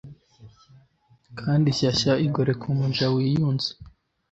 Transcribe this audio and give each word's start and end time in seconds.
Kandi 1.39 1.67
shyashya 1.77 2.13
igoreka 2.27 2.63
umuja 2.73 3.05
wiyunze 3.15 3.69